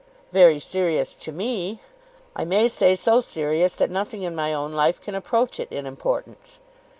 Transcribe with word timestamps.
"Very 0.31 0.57
serious 0.57 1.13
to 1.17 1.31
me. 1.31 1.79
I 2.35 2.43
may 2.43 2.67
say 2.69 2.95
so 2.95 3.21
serious 3.21 3.75
that 3.75 3.91
nothing 3.91 4.23
in 4.23 4.33
my 4.33 4.51
own 4.51 4.73
life 4.73 4.99
can 4.99 5.13
approach 5.13 5.59
it 5.59 5.71
in 5.71 5.85
importance." 5.85 6.57